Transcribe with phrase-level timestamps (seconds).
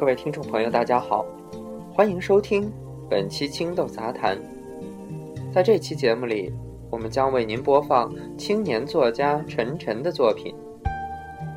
[0.00, 1.26] 各位听众朋友，大家好，
[1.92, 2.72] 欢迎收听
[3.06, 4.34] 本期《青豆杂谈》。
[5.52, 6.50] 在这期节目里，
[6.90, 10.54] 我们将为您播放青年作家陈晨的作品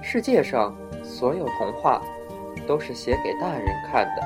[0.04, 2.02] 《世界上所有童话
[2.68, 4.22] 都是写给大人看的》。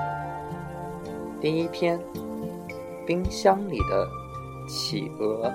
[1.39, 1.99] 第一篇：
[3.05, 4.07] 冰箱里的
[4.67, 5.53] 企鹅。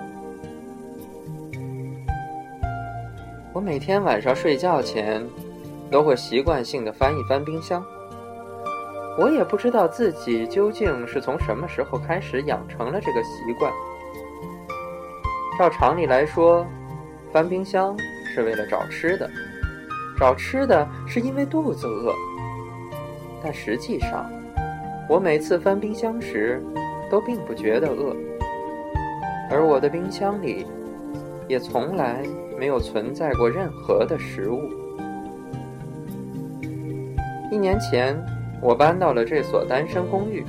[3.53, 5.21] 我每天晚上睡觉前，
[5.90, 7.85] 都会习惯性的翻一翻冰箱。
[9.18, 13.72] 我也不知道自己究竟是从什么时候开始养成了这个习惯。
[15.58, 16.66] 照常理来说，
[17.32, 17.96] 翻冰箱
[18.34, 19.30] 是为了找吃的，
[20.18, 22.14] 找吃的是因为肚子饿。
[23.43, 24.30] 但实际上，
[25.08, 26.62] 我每次翻冰箱时，
[27.11, 28.17] 都并不觉得饿，
[29.50, 30.67] 而我的冰箱里，
[31.48, 32.22] 也从来。
[32.58, 34.70] 没有存在过任何的食物。
[37.50, 38.17] 一年前，
[38.63, 40.45] 我搬到了这所单身公寓，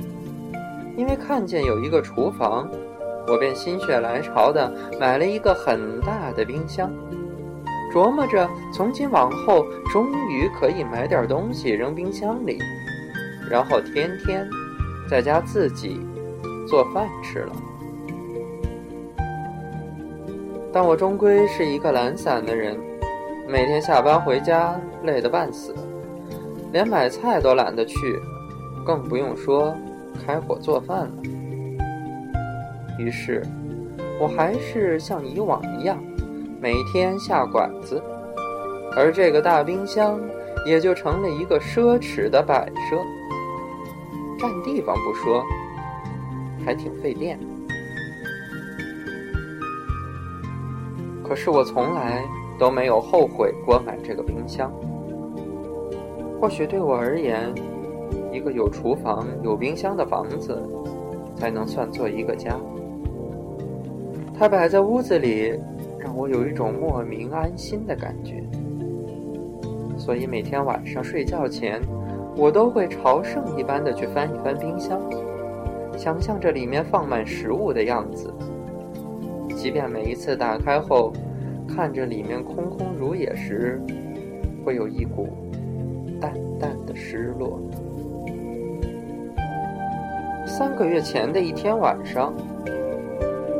[0.96, 2.70] 因为看见有一个厨房，
[3.26, 6.88] 我便心血来潮的买了一个很大的冰箱，
[7.92, 12.56] 琢磨着从今往后终于可以买点东西扔冰箱里，
[13.50, 14.48] 然后天天
[15.10, 16.00] 在家自己
[16.68, 17.52] 做饭吃了。
[20.72, 22.78] 但我终归是一个懒散的人，
[23.48, 25.74] 每天下班回家累得半死，
[26.74, 28.20] 连买菜都懒得去，
[28.84, 29.72] 更不用说
[30.26, 31.12] 开火做饭了。
[32.98, 33.46] 于是，
[34.20, 35.96] 我还是像以往一样，
[36.60, 38.02] 每天下馆子，
[38.96, 40.20] 而这个大冰箱
[40.66, 42.96] 也就成了一个奢侈的摆设，
[44.36, 45.44] 占地方不说，
[46.66, 47.38] 还挺费电。
[51.22, 52.24] 可是我从来
[52.58, 54.72] 都没有后悔过买这个冰箱。
[56.44, 57.50] 或许对我而言，
[58.30, 60.62] 一个有厨房、有冰箱的房子，
[61.34, 62.54] 才能算作一个家。
[64.38, 65.58] 它摆在屋子里，
[65.98, 68.44] 让我有一种莫名安心的感觉。
[69.96, 71.80] 所以每天晚上睡觉前，
[72.36, 75.00] 我都会朝圣一般的去翻一翻冰箱，
[75.96, 78.30] 想象着里面放满食物的样子。
[79.56, 81.10] 即便每一次打开后，
[81.66, 83.80] 看着里面空空如也时，
[84.62, 85.30] 会有一股
[86.24, 87.60] 淡淡的失落。
[90.46, 92.32] 三个月前的一天晚上，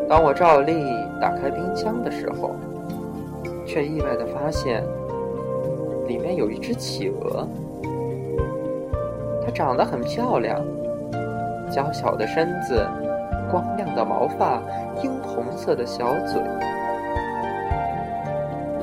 [0.09, 0.73] 当我照例
[1.21, 2.53] 打开冰箱的时候，
[3.67, 4.83] 却意外的发现，
[6.07, 7.47] 里面有一只企鹅。
[9.45, 10.65] 它长得很漂亮，
[11.71, 12.83] 娇小的身子。
[13.51, 14.63] 光亮的毛发，
[15.03, 16.43] 樱红色的小嘴，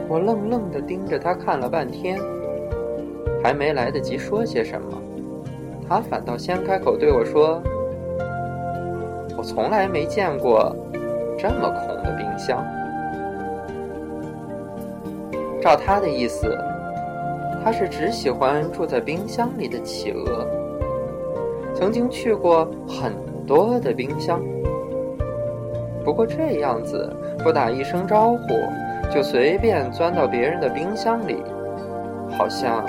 [0.07, 2.17] 我愣愣的盯着他看了半天，
[3.43, 5.01] 还没来得及说些什么，
[5.87, 7.61] 他反倒先开口对我说
[9.37, 10.75] ：“我从来没见过
[11.37, 12.65] 这么空的冰箱。”
[15.61, 16.57] 照他的意思，
[17.63, 20.47] 他是只喜欢住在冰箱里的企鹅，
[21.73, 23.13] 曾经去过很
[23.45, 24.41] 多的冰箱。
[26.03, 28.47] 不过这样子不打一声招呼
[29.13, 31.37] 就随便钻到别人的冰箱里，
[32.31, 32.83] 好像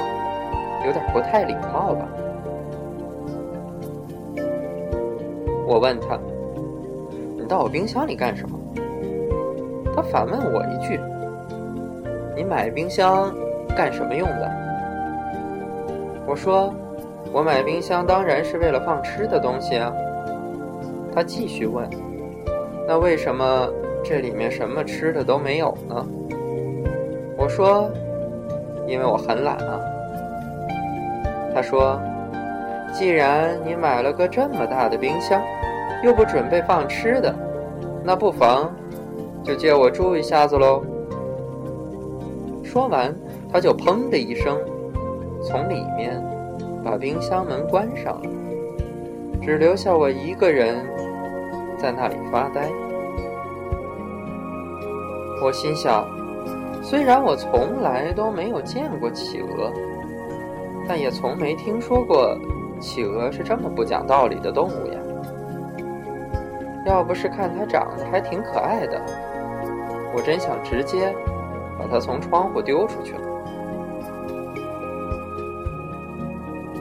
[0.85, 2.09] 有点不太礼貌吧？
[5.67, 6.19] 我问他
[7.39, 8.59] ：“你到我冰箱里干什么？”
[9.95, 10.99] 他反问我一句
[12.37, 13.35] ：“你买冰箱
[13.77, 14.51] 干什么用的？”
[16.27, 16.75] 我说
[17.33, 19.93] ：“我买冰箱当然是为了放吃的东西啊。”
[21.15, 21.89] 他继续问。
[22.89, 23.69] 那为什么
[24.03, 26.07] 这里面什么吃的都没有呢？
[27.39, 27.91] 我说，
[28.87, 29.81] 因为我很懒啊。
[31.63, 32.01] 说，
[32.93, 35.41] 既然你买了个这么大的冰箱，
[36.03, 37.35] 又不准备放吃的，
[38.05, 38.71] 那不妨
[39.43, 40.83] 就借我住一下子喽。
[42.65, 43.15] 说完，
[43.53, 44.59] 他就砰的一声，
[45.43, 46.23] 从里面
[46.85, 48.29] 把冰箱门关上了，
[49.41, 50.85] 只留下我一个人。
[51.79, 52.71] 在那里发呆，
[55.43, 56.07] 我心想：
[56.81, 59.73] 虽然我从来都没有见过企鹅，
[60.89, 62.37] 但也从没听说过
[62.81, 64.99] 企鹅是这么不讲道理的动物呀。
[66.85, 69.01] 要不是看它长得还挺可爱的，
[70.15, 71.15] 我真想直接
[71.79, 73.21] 把它从窗户丢出去了。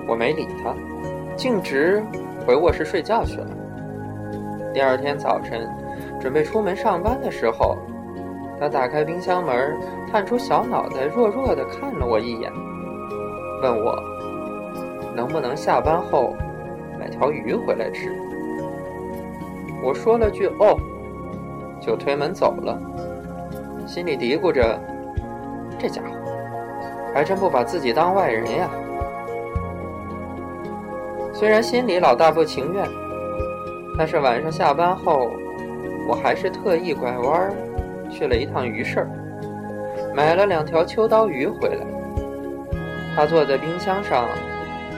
[0.07, 0.75] 我没理他，
[1.37, 2.03] 径直
[2.45, 3.47] 回卧室睡觉去了。
[4.73, 5.69] 第二天早晨，
[6.19, 7.77] 准备出门上班的时候，
[8.59, 9.77] 他打开冰箱门，
[10.11, 12.51] 探出小脑袋，弱弱的看了我一眼，
[13.61, 13.95] 问我
[15.15, 16.35] ：“能不能下班后
[16.99, 18.11] 买条鱼回来吃。
[19.83, 20.77] 我说了句“哦”，
[21.79, 22.77] 就推门走了，
[23.87, 24.79] 心里嘀咕着：
[25.77, 26.07] 这家伙
[27.13, 28.69] 还真不把自己当外人呀。
[31.33, 32.85] 虽然心里老大不情愿，
[33.97, 35.31] 但是晚上下班后，
[36.07, 37.51] 我还是特意拐弯
[38.09, 39.07] 去了一趟鱼市，
[40.15, 42.00] 买了两条秋刀鱼回来。
[43.15, 44.29] 他坐在冰箱上，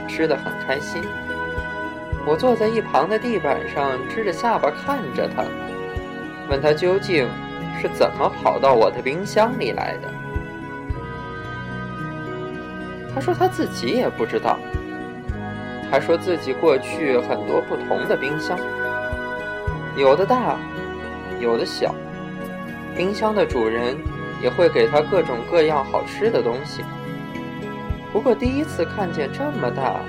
[0.08, 1.02] 吃得很开心。
[2.26, 5.44] 我坐在一旁的地板上，支着下巴看着他，
[6.50, 7.28] 问他究竟
[7.82, 10.10] 是怎么跑到我的冰箱里来的。
[13.14, 14.58] 他说他自己也不知道。
[15.92, 18.58] 还说自己过去很多不同的冰箱，
[19.96, 20.58] 有的大，
[21.40, 21.94] 有的小。
[22.96, 23.96] 冰箱的主人
[24.42, 26.84] 也会给他各种各样好吃的东西。
[28.14, 30.00] 不过第一次看见这么大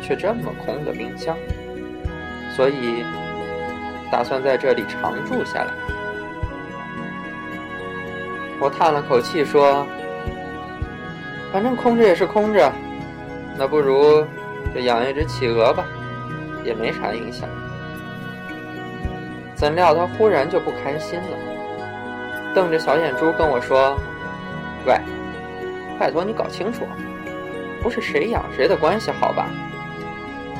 [0.00, 1.36] 却这么空的冰箱，
[2.54, 3.04] 所以
[4.10, 5.74] 打算在这里常住下来。
[8.60, 9.84] 我叹了口气说
[11.52, 12.72] ：“反正空着也是空着，
[13.58, 14.24] 那不如……”
[14.74, 15.84] 就养一只企鹅吧，
[16.64, 17.48] 也没啥影响。
[19.54, 21.38] 怎料他忽然就不开心了，
[22.54, 23.96] 瞪着小眼珠跟我说
[24.84, 24.98] ：“喂，
[25.96, 26.88] 拜托你搞清楚，
[27.84, 29.48] 不是谁养谁的关系，好吧？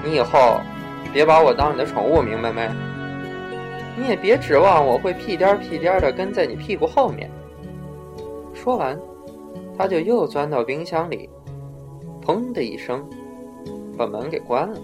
[0.05, 0.61] 你以后
[1.13, 2.71] 别把我当你的宠物，明白没？
[3.99, 7.31] 你也别指望我会屁颠屁颠的跟在你屁股后面。”
[8.55, 8.99] 说完，
[9.77, 11.31] 他就又钻到冰箱里，
[12.23, 13.03] 砰的一声。
[13.97, 14.77] 把门给关了，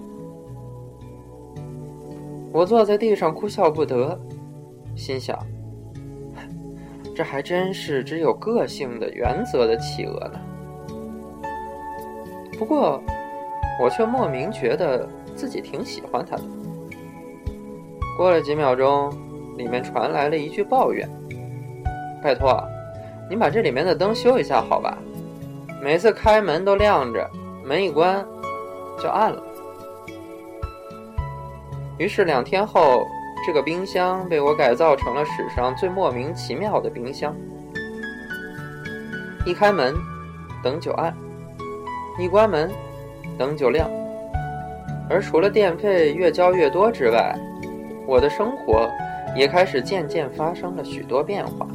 [2.52, 4.16] 我坐在地上哭笑不得，
[4.94, 5.36] 心想：
[7.12, 10.40] 这还真是只有个性的、原则的企鹅呢。
[12.60, 13.02] 不过，
[13.80, 16.42] 我却莫名觉得自己挺喜欢它的。
[18.18, 19.10] 过了几秒钟，
[19.56, 21.08] 里面传来了一句抱怨
[22.22, 22.62] ：“拜托，
[23.30, 24.98] 你把这里面的灯修一下好吧？
[25.82, 27.26] 每次开门都亮着，
[27.64, 28.22] 门一关……”
[29.02, 29.42] 就暗了。
[31.96, 33.06] 于是两天后，
[33.46, 37.34] 这个冰箱被我改造成了史上最莫名其妙的冰箱。
[39.46, 39.94] 一开门，
[40.62, 41.10] 灯就暗；
[42.20, 42.70] 一关门，
[43.38, 43.90] 灯就亮。
[45.08, 47.34] 而除了电费越交越多之外，
[48.06, 48.88] 我的生活
[49.34, 51.66] 也开始渐渐发生了许多变化。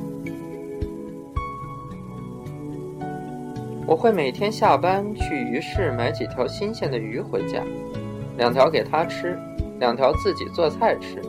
[3.88, 7.62] 我会每天下班去鱼市买几条新鲜的鱼回家，
[8.38, 9.38] 两条给他吃，
[9.80, 11.22] 两条自己做菜吃。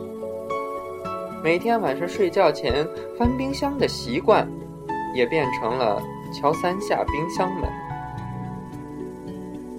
[1.43, 2.87] 每天晚上睡觉前
[3.17, 4.47] 翻冰箱的习惯，
[5.13, 6.01] 也变成了
[6.33, 7.69] 敲三下冰箱门，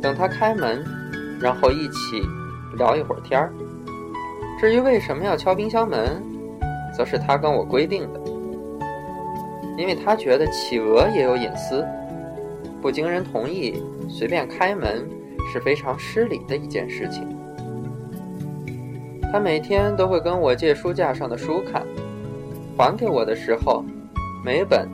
[0.01, 0.85] 等他开门，
[1.41, 2.23] 然后一起
[2.77, 3.53] 聊一会儿天儿。
[4.61, 6.23] 至于为什么要敲冰箱门，
[6.97, 8.21] 则是他跟我规定的，
[9.77, 11.87] 因为他觉得企鹅也有隐私。
[12.81, 15.09] 不经人同意随便开门
[15.53, 17.27] 是非常失礼的一件事情。
[19.33, 21.85] 他每天都会跟我借书架上的书看，
[22.77, 23.85] 还给我的时候，
[24.45, 24.89] 每本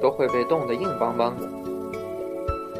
[0.00, 1.48] 都会被冻得硬邦邦的。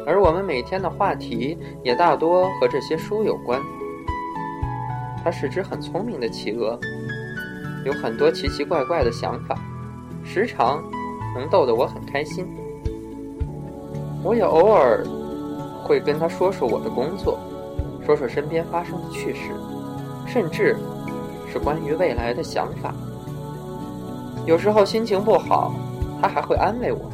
[0.07, 3.61] 而我们每天的话题也大多和这些书有关。
[5.21, 6.79] 它是只很聪明的企鹅，
[7.83, 9.53] 有很多奇奇怪怪的想法，
[10.23, 10.81] 时常
[11.35, 12.47] 能逗得我很开心。
[14.23, 15.05] 我也偶尔
[15.83, 17.37] 会跟他说说我的工作，
[18.05, 19.51] 说说身边发生的趣事，
[20.25, 20.77] 甚至
[21.51, 22.95] 是关于未来的想法。
[24.45, 25.73] 有时候心情不好，
[26.21, 27.11] 他还会安慰我，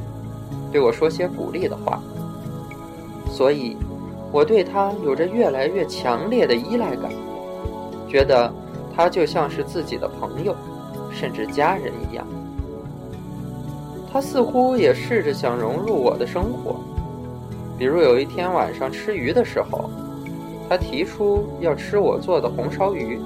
[0.71, 1.99] 对我说些鼓励的话。
[3.33, 3.75] 所以，
[4.31, 7.11] 我对他有着越来越强烈的依赖感，
[8.07, 8.53] 觉得
[8.95, 10.55] 他就像是自己的朋友，
[11.11, 12.23] 甚至家人一样。
[14.11, 16.75] 他似乎也试着想融入我的生活。
[17.75, 19.89] 比如有一天晚上吃鱼的时候，
[20.69, 23.19] 他提出要吃我做的红烧鱼，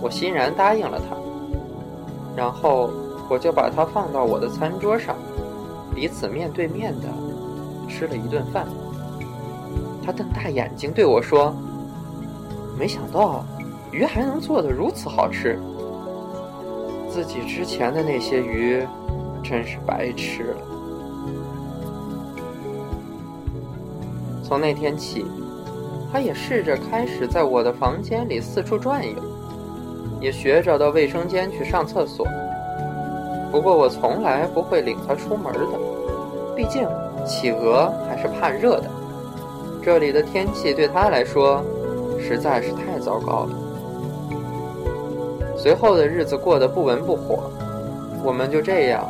[0.00, 1.14] 我欣然答应了他。
[2.34, 2.90] 然后
[3.28, 5.14] 我就把它放到我的餐桌上，
[5.94, 7.08] 彼此面对面的
[7.86, 8.66] 吃了一顿饭。
[10.04, 11.54] 他瞪大眼睛对我说
[12.78, 13.44] ：“没想到
[13.90, 15.58] 鱼还能做的如此好吃，
[17.08, 18.84] 自己之前的那些鱼
[19.42, 20.56] 真是白吃了。”
[24.42, 25.24] 从那天起，
[26.12, 29.14] 他也试着开始在我的房间里四处转悠，
[30.20, 32.26] 也学着到卫生间去上厕所。
[33.50, 35.60] 不过我从来不会领他出门的，
[36.56, 36.88] 毕竟
[37.24, 38.90] 企鹅还是怕热的。
[39.84, 41.60] 这里的天气对他来说
[42.20, 43.58] 实在是太糟糕了。
[45.56, 47.50] 随后的日子过得不温不火，
[48.22, 49.04] 我们就这样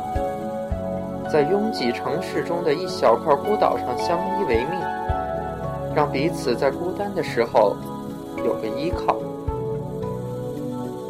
[1.31, 4.79] 在拥挤城市中的一小块孤岛上相依为命，
[5.95, 7.75] 让彼此在孤单的时候
[8.43, 9.15] 有个依靠。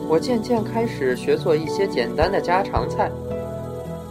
[0.10, 3.10] 我渐渐开始学做一些简单的家常菜，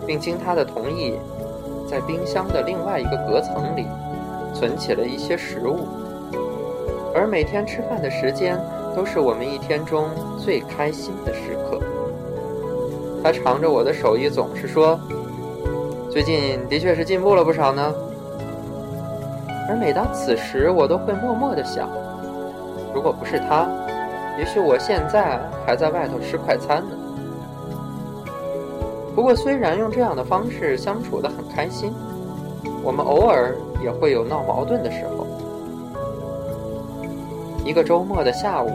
[0.07, 1.15] 并经他的同意，
[1.87, 3.87] 在冰箱的另外一个隔层里
[4.63, 5.89] 存起了一些食物。
[7.13, 8.57] 而每天吃饭的时间
[8.95, 11.81] 都是我们一天中最开心的时刻。
[13.25, 14.97] 他尝着我的手艺，总是说
[16.09, 17.93] ：“最近的确是进步了不少呢。”
[19.69, 21.89] 而每当此时，我都会默默的想：
[22.95, 23.69] 如果不是他。
[24.39, 26.97] 也许我现在还在外头吃快餐呢。
[29.13, 31.93] 不过，虽然用这样的方式相处的很开心，
[32.85, 35.27] 我们偶尔也会有闹矛盾的时候。
[37.65, 38.71] 一个周末的下午，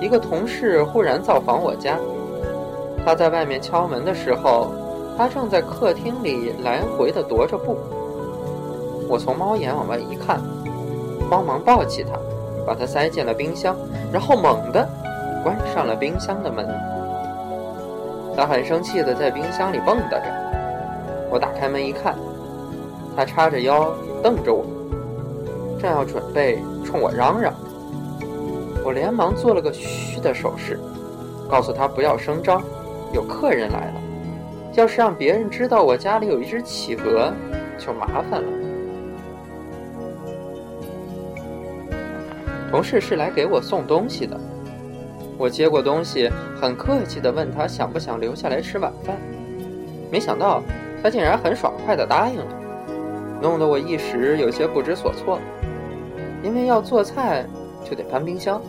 [0.00, 1.98] 一个同事忽然造访我家。
[3.04, 4.68] 他在外面敲门的时候，
[5.16, 7.76] 他正在客厅里来回的踱着步。
[9.08, 10.40] 我从猫眼往外一看，
[11.30, 12.18] 慌忙抱起他。
[12.66, 13.74] 把他塞进了冰箱，
[14.12, 14.86] 然后猛地
[15.42, 16.68] 关上了冰箱的门。
[18.36, 20.26] 他很生气地在冰箱里蹦跶着。
[21.30, 22.14] 我打开门一看，
[23.16, 23.90] 他叉着腰
[24.22, 24.64] 瞪着我，
[25.80, 27.54] 正要准备冲我嚷嚷。
[28.84, 30.78] 我连忙做了个嘘的手势，
[31.48, 32.62] 告诉他不要声张，
[33.12, 34.00] 有客人来了。
[34.74, 37.32] 要是让别人知道我家里有一只企鹅，
[37.76, 38.48] 就麻烦了。
[42.70, 44.38] 同事是来给我送东西的，
[45.36, 49.16] 我接过东西，很客气地问他想不想留下来吃晚饭。
[50.10, 50.62] 没想到
[51.02, 52.46] 他竟然很爽快地答应了，
[53.40, 55.38] 弄得我一时有些不知所措。
[56.42, 57.44] 因为要做菜
[57.84, 58.60] 就得翻冰箱，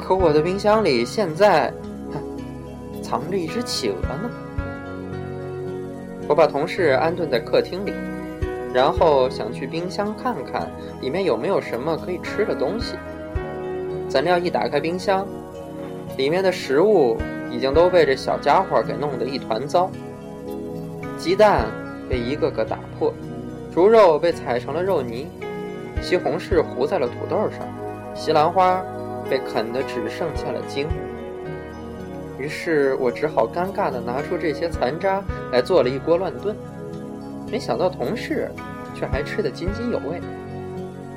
[0.00, 1.72] 可我的冰箱里现在，
[3.02, 4.30] 藏着一只企鹅呢。
[6.28, 7.92] 我把同事安顿在客厅里。
[8.74, 10.70] 然后想去冰箱看看，
[11.00, 12.94] 里面有没有什么可以吃的东西。
[14.06, 15.26] 怎料一打开冰箱，
[16.18, 17.16] 里面的食物
[17.50, 19.90] 已经都被这小家伙给弄得一团糟。
[21.16, 21.64] 鸡蛋
[22.06, 23.14] 被一个个打破，
[23.76, 25.28] 猪肉被踩成了肉泥，
[26.00, 27.60] 西红柿糊在了土豆上，
[28.14, 28.82] 西兰花
[29.28, 30.88] 被啃得只剩下了茎。
[32.38, 36.56] 于是我只好尴尬地拿出这些残渣来做了一锅乱炖。
[37.52, 38.50] 没想到同事
[38.94, 40.22] 却还吃得津津有味，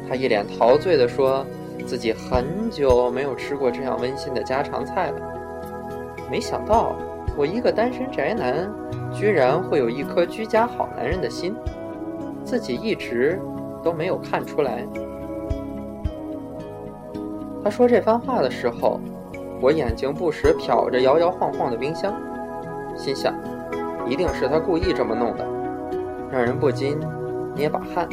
[0.09, 1.45] 他一脸陶醉地说
[1.87, 5.21] ：“自己很久没有吃过这样温馨的家常菜了。”
[6.29, 6.93] 没想到
[7.37, 8.69] 我一个单身宅男，
[9.13, 11.55] 居然会有一颗居家好男人的心，
[12.49, 13.39] 自己一直
[13.83, 14.83] 都没有看出来。
[17.63, 18.99] 他说这番话的时候，
[19.61, 22.11] 我眼睛不时瞟着摇摇晃晃的冰箱，
[22.97, 23.35] 心想，
[24.07, 25.45] 一定是他故意这么弄的。
[26.31, 26.97] 让人不禁
[27.55, 28.09] 捏把汗，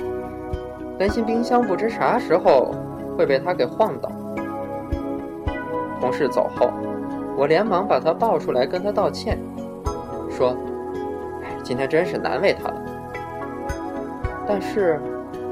[0.98, 2.74] 担心冰箱不知啥时候
[3.16, 4.10] 会被他给晃倒。
[5.98, 6.70] 同事走后，
[7.38, 9.38] 我连忙把他抱出来跟他道歉，
[10.28, 10.54] 说
[11.42, 12.82] ：“哎，今天真是难为他了。”
[14.48, 15.00] 但是，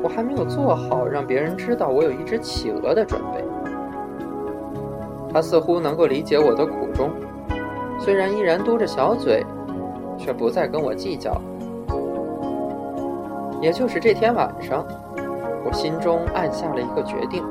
[0.03, 3.45] 我还没有做好让别人知道我有一只企鹅的准备。
[5.33, 7.11] 他似乎能够理解我的苦衷，
[7.99, 9.45] 虽然依然嘟着小嘴，
[10.17, 11.41] 却不再跟我计较。
[13.61, 14.85] 也就是这天晚上，
[15.65, 17.43] 我心中暗下了一个决定，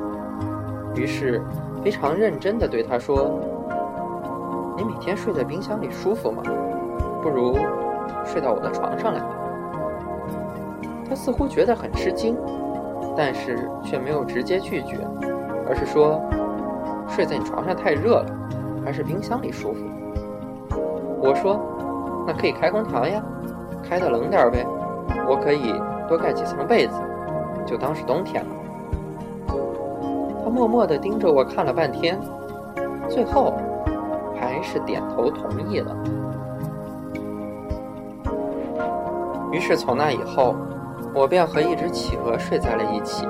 [0.94, 1.42] 于是
[1.82, 3.38] 非常认真地对他说
[4.78, 6.42] ：“你每天睡在冰箱里舒服吗？
[7.20, 7.58] 不如
[8.24, 9.20] 睡到我的床上来。”
[11.14, 12.36] 他似乎觉得很吃惊，
[13.16, 14.98] 但是却没有直接拒绝，
[15.64, 16.20] 而是说
[17.06, 18.26] ：“睡在你床上太热了，
[18.84, 19.84] 还是冰箱里舒服。”
[21.22, 21.56] 我说
[22.26, 23.22] ：“那可以开空调呀，
[23.80, 24.66] 开的冷点呗，
[25.28, 25.72] 我可以。”
[26.08, 27.00] 多盖几层被子，
[27.64, 28.50] 就当是冬天了。
[30.42, 32.18] 他默默地盯着我看了半天，
[33.08, 33.54] 最后
[34.34, 35.96] 还是点头同意了。
[39.52, 40.56] 于是从那以后，
[41.14, 43.26] 我便和一只企鹅睡在了一起。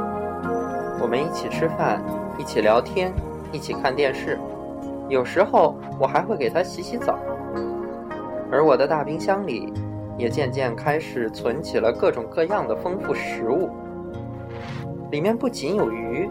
[1.00, 2.02] 我们一起吃饭，
[2.38, 3.12] 一起聊天，
[3.52, 4.38] 一起看电视。
[5.08, 7.18] 有时候我还会给它洗洗澡。
[8.50, 9.72] 而我的大冰箱里。
[10.16, 13.68] 也渐渐开始存起了各种各样的丰富食物，
[15.10, 16.30] 里面不仅有鱼，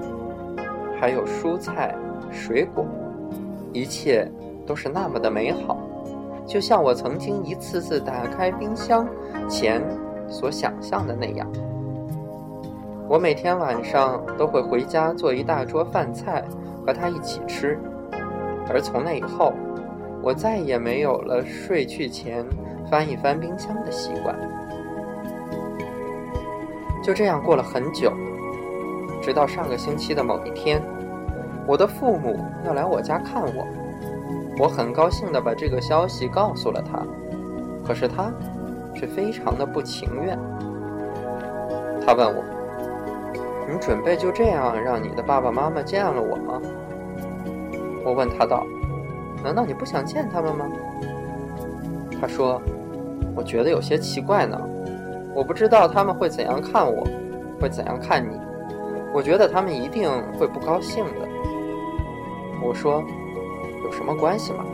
[1.01, 1.93] 还有蔬菜、
[2.31, 2.85] 水果，
[3.73, 4.25] 一切
[4.65, 5.77] 都是那么的美好，
[6.47, 9.05] 就像我曾经一次次打开冰箱
[9.49, 9.81] 前
[10.27, 11.47] 所想象的那样。
[13.09, 16.43] 我每天晚上都会回家做一大桌饭菜
[16.85, 17.77] 和他一起吃，
[18.69, 19.53] 而从那以后，
[20.21, 22.45] 我再也没有了睡去前
[22.89, 24.35] 翻一翻冰箱的习惯。
[27.03, 28.11] 就这样过了很久，
[29.21, 30.81] 直到上个星期的某一天，
[31.67, 33.67] 我的父母要来我家看我，
[34.57, 37.05] 我很高兴地把这个消息告诉了他，
[37.85, 38.31] 可是他
[38.95, 40.37] 却非常的不情愿。
[42.05, 42.43] 他问我。
[43.65, 46.61] 你准备就这样让你的爸爸妈妈见了我吗？
[48.05, 48.67] 我问他道
[49.41, 50.67] ：“难道你不想见他们吗？”
[52.19, 52.61] 他说
[53.33, 54.59] ：“我觉得有些奇怪呢，
[55.33, 57.07] 我不知道他们会怎样看我，
[57.59, 58.37] 会怎样看你。
[59.13, 61.27] 我觉得他们一定会不高兴的。”
[62.61, 63.01] 我说
[63.85, 64.65] ：“有什么关系吗？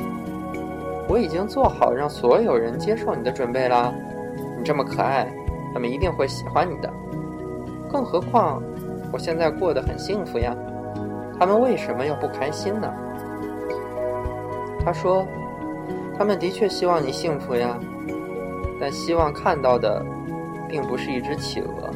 [1.09, 3.91] 我已经做好让所有人接受你的准备啦。
[4.57, 5.27] 你这么可爱，
[5.73, 6.89] 他们一定会喜欢你的。
[7.91, 8.61] 更何况……”
[9.11, 10.55] 我现在过得很幸福呀，
[11.39, 12.87] 他们为什么要不开心呢？
[14.85, 15.25] 他说
[16.15, 17.75] ：“他们的确希望你幸福呀，
[18.79, 20.05] 但希望看到的，
[20.69, 21.89] 并不是一只企鹅。”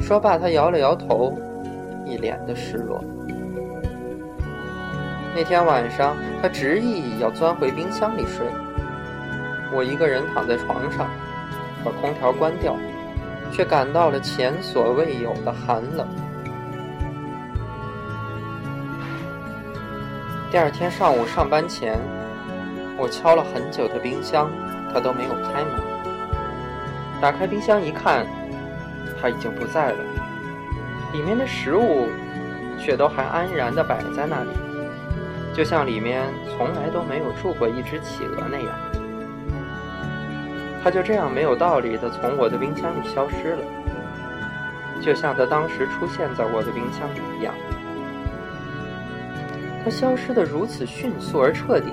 [0.00, 1.36] 说罢，他摇了摇头，
[2.06, 3.04] 一脸的失落。
[5.34, 8.46] 那天晚上，他执意要钻回冰箱里睡。
[9.72, 11.08] 我一个人躺在床上，
[11.84, 12.76] 把空调关掉。
[13.54, 16.08] 却感到了前所未有的寒冷。
[20.50, 21.98] 第二天上午上班前，
[22.96, 24.50] 我敲了很久的冰箱，
[24.90, 25.82] 它都没有开门。
[27.20, 28.26] 打开冰箱一看，
[29.20, 29.98] 它已经不在了，
[31.12, 32.08] 里面的食物
[32.78, 34.50] 却都还安然地摆在那里，
[35.54, 36.22] 就像里面
[36.56, 38.68] 从来都没有住过一只企鹅那样。
[40.82, 43.62] 它就这样没有道理的从我的冰箱里消失了，
[45.00, 47.54] 就像它当时出现在我的冰箱里一样。
[49.84, 51.92] 它消失的如此迅速而彻底，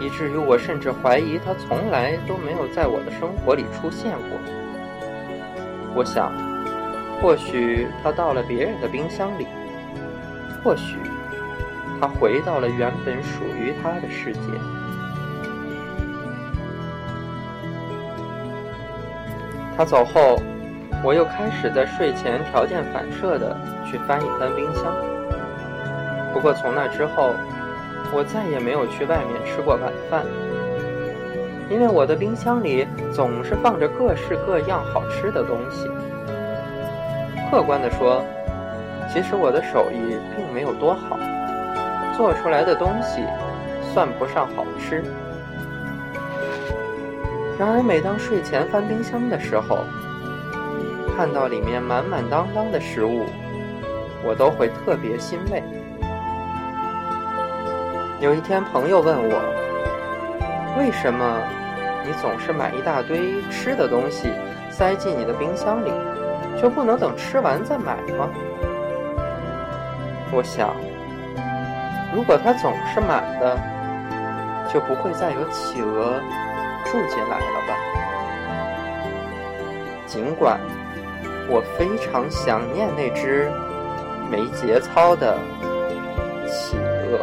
[0.00, 4.38] 以至于我甚至怀疑它从来都没有在我的生活里出现过。
[5.94, 6.32] 我想，
[7.22, 9.46] 或许它到了别人的冰箱里，
[10.62, 10.96] 或许
[12.00, 14.40] 他回到了原本属于他的世界。
[19.76, 20.40] 他走后，
[21.04, 24.84] 我又开始在睡前条件反射的去翻一翻冰箱。
[26.32, 27.34] 不过从那之后，
[28.12, 30.24] 我再也没有去外面吃过晚饭，
[31.70, 35.90] 因为我的冰箱里总是放着各式各样好吃的东西。
[37.50, 38.24] 客观的说，
[39.12, 41.18] 其实我的手艺并没有多好，
[42.16, 43.22] 做出来的东西
[43.92, 45.02] 算不上好吃。
[47.58, 49.84] 然而，每当睡前翻冰箱的时候，
[51.16, 53.24] 看到里面满满当当的食物，
[54.24, 55.62] 我都会特别欣慰。
[58.20, 59.40] 有一天，朋友问我
[60.78, 61.38] ：“为什么
[62.04, 64.30] 你总是买一大堆吃的东西
[64.70, 65.90] 塞进你的冰箱里，
[66.60, 68.28] 就不能等吃完再买吗？”
[70.32, 70.74] 我想，
[72.14, 73.58] 如果它总是满的，
[74.72, 76.20] 就不会再有企鹅。
[76.86, 77.74] 住进来了吧？
[80.06, 80.60] 尽管
[81.48, 83.50] 我非常想念那只
[84.30, 85.36] 没节操的
[86.46, 86.78] 企
[87.10, 87.18] 鹅。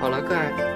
[0.00, 0.73] 好了，各位。